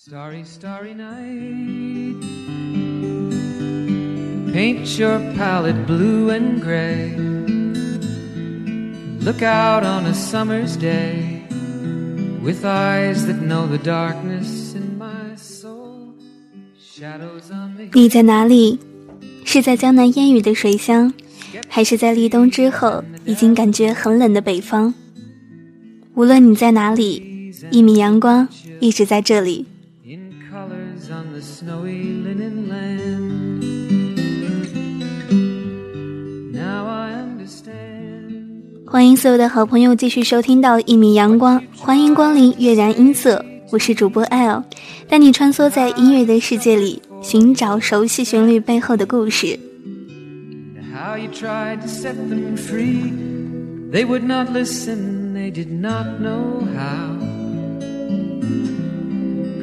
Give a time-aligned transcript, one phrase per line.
[0.00, 2.14] Starry, starry night.
[4.52, 7.16] Paint your palette blue and gray.
[9.20, 11.42] Look out on a summer's day
[12.40, 16.14] with eyes that know the darkness in my soul.
[16.78, 17.90] Shadows on me.
[17.92, 18.78] 你在哪里？
[19.44, 21.12] 是在江南烟雨的水乡，
[21.68, 24.94] 还是在立冬之后已经感觉很冷的北方？
[26.14, 29.66] 无论你在哪里，一米阳光一直在这里。
[30.50, 33.62] Colors on the snowy linen land.
[36.52, 38.86] Now I understand.
[38.86, 44.64] 欢迎所有的好朋友继续收听到一米阳光，欢迎光临月然音色，我是主播 L，
[45.06, 49.58] 带你穿梭在音乐的世界里，寻找熟悉旋律背后的故事。
[50.94, 53.12] How you tried to set them free.
[53.92, 57.18] They would not listen, they did not know how.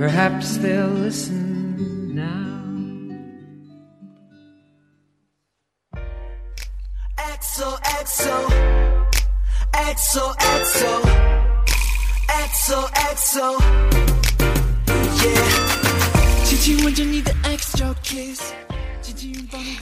[0.00, 2.64] Perhaps they'll listen now.
[7.18, 8.48] Exo, exo,
[9.74, 10.92] exo, exo,
[12.40, 13.46] exo, exo.
[15.22, 15.60] Yeah.
[17.52, 18.54] extra kiss.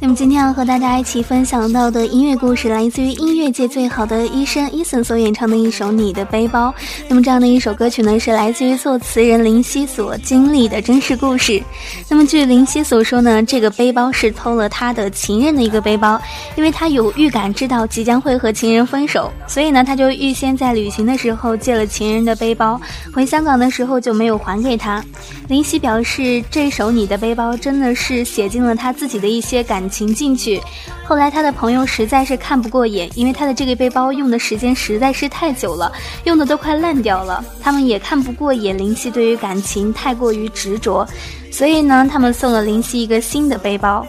[0.00, 6.68] 那么今天要和大家一起分享到的音乐故事，来自于音乐界最好的医生伊森所演唱的一首《你的背包》。
[7.08, 11.62] 那么这样的一首歌曲呢，是来自于作词人林夕所经历的真实故事。
[12.08, 16.20] 那么据林夕所说呢，这个背包是偷了他的情人的一个背包，
[16.56, 22.80] 因为他有预感知道即将会和情人分手，所以呢，他就预先在旅行的时候借了情人的背包，
[23.12, 25.04] 回香港的时候就没有还给他。
[25.48, 30.60] 林夕表示，这首《你的背包》真的是写进了他自己的一些感情进去。
[31.04, 35.92] 后来他的朋友实在是看不过眼，因为他的这个背包用的时间实在是太久了，
[36.24, 37.44] 用的都快烂掉了。
[37.62, 41.06] 他们也看不过眼林夕对于感情太过于执着，
[41.52, 44.04] 所以呢，他们送了林夕一个新的背包。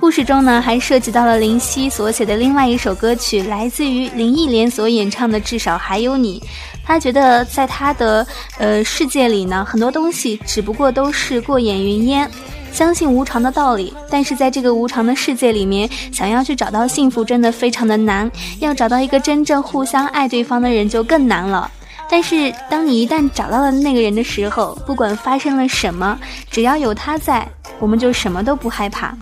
[0.00, 6.40] 故事中呢，还涉及到了林夕所写的另外一首歌曲，来自于林忆莲所演唱的《至少还有你》。
[6.84, 8.26] 他觉得在他的
[8.58, 12.30] 呃世界里呢，很多东西只不过都是过眼云烟，
[12.74, 13.94] 相信无常的道理。
[14.10, 18.30] 但是在这个无常的世界里面，想要去找到幸福，真的非常的难。
[18.58, 21.70] 要找到一个真正互相爱对方的人，就更难了。
[22.10, 26.18] 但是，当你一旦找到了那个人的时候，不管发生了什么，
[26.50, 27.48] 只要有他在，
[27.78, 29.16] 我们就什么都不害怕。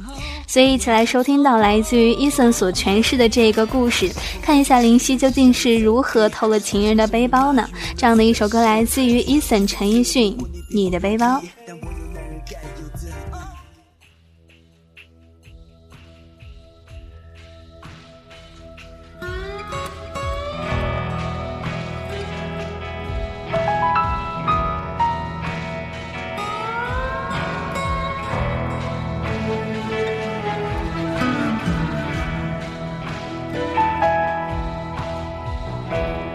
[0.48, 4.10] 所以，一起来收听到来自于伊森所诠释的这一个故事，
[4.42, 7.66] 看一下林夕究竟是如何偷了情人的背包呢？
[7.96, 10.36] 这样的一首歌来自于伊森陈奕迅，
[10.74, 11.26] 《你的背包》。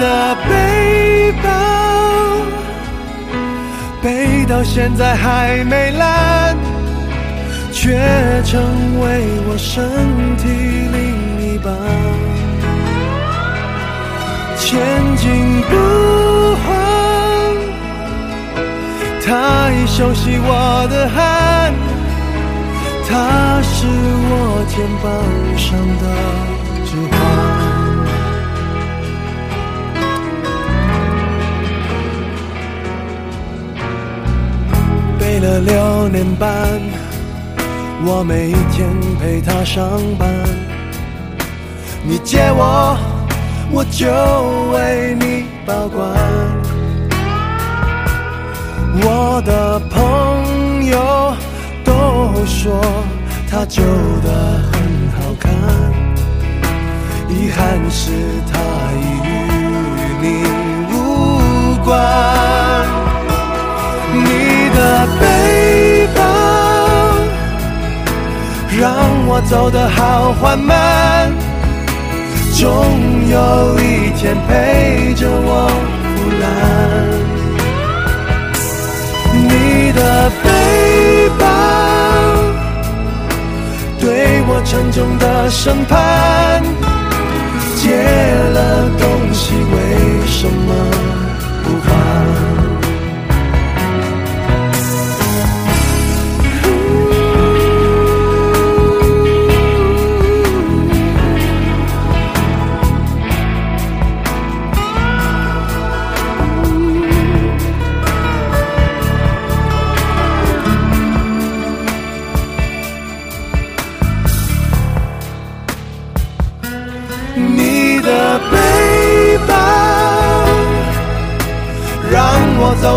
[0.00, 1.48] 的背包
[4.02, 6.56] 背到现在还没烂，
[7.72, 7.98] 却
[8.44, 8.60] 成
[9.00, 9.04] 为
[9.48, 9.84] 我身
[10.36, 10.46] 体
[10.92, 10.98] 另
[11.52, 11.72] 一半。
[14.56, 14.66] 前
[15.16, 15.26] 进
[15.68, 15.72] 不
[16.64, 16.66] 换，
[19.26, 21.72] 它已熟悉我的汗，
[23.08, 23.86] 它是
[24.30, 24.32] 我
[24.68, 25.06] 肩膀
[25.56, 25.66] 上
[26.02, 26.04] 的
[35.48, 36.48] 了六年半，
[38.04, 38.86] 我每天
[39.18, 40.28] 陪他上班。
[42.04, 42.98] 你借我，
[43.70, 44.06] 我就
[44.72, 46.06] 为你保管。
[49.00, 51.34] 我的朋友
[51.82, 52.78] 都说
[53.50, 53.82] 他旧
[54.22, 54.28] 的
[54.70, 55.50] 很好看，
[57.30, 58.12] 遗憾是
[58.52, 58.58] 他
[59.00, 59.27] 已
[69.42, 71.32] 走的好缓慢，
[72.54, 72.66] 终
[73.28, 75.68] 有一天陪着我
[76.02, 76.44] 腐烂。
[79.32, 80.46] 你的背
[81.38, 81.42] 包
[84.00, 86.97] 对我沉重的审判。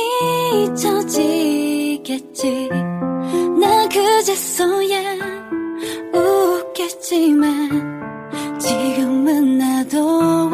[0.72, 2.70] 잊혀지겠지.
[3.60, 4.98] 나 그제서야
[6.14, 10.50] 웃겠지만 지금은 나도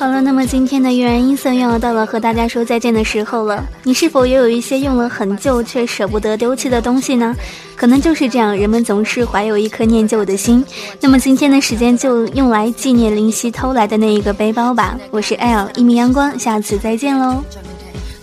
[0.00, 3.66] 好了，那么今天的月然音色又要到了和大家说再见的时候了。
[3.82, 7.34] 你是否也有一些用了很久却舍不得丢弃的东西呢？
[7.74, 10.64] 可能就是这样，人们总是怀有一颗念旧的心。
[11.00, 14.98] 那么今天的时间就用来纪念林夕偷来的那一个背包吧。
[15.10, 17.42] 我是 L 一米阳光，下次再见喽。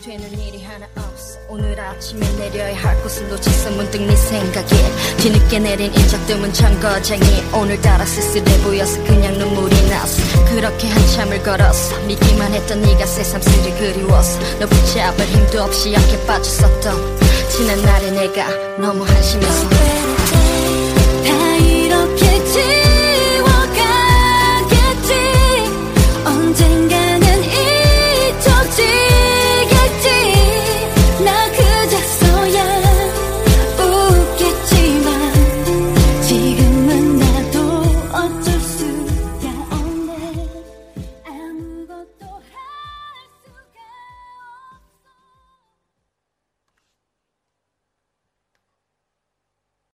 [0.06, 4.68] 되는 일이 하나 없어 오늘 아침에 내려야 할 곳을 놓쳤어 문득 네 생각에
[5.29, 7.23] 뒤늦게 내린 인적드문 정거장이
[7.53, 14.67] 오늘따라 쓸쓸해 보여서 그냥 눈물이 났어 그렇게 한참을 걸었어 믿기만 했던 네가 새삼스레 그리웠어 너
[14.67, 17.19] 붙잡을 힘도 없이 약해 빠졌었던
[17.51, 18.49] 지난 날의 내가
[18.79, 19.69] 너무 한심해서.
[19.69, 20.18] 다